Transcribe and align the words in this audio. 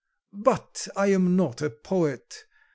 But 0.33 0.87
I 0.95 1.11
am 1.11 1.35
not 1.35 1.61
a 1.61 1.69
poet. 1.69 2.45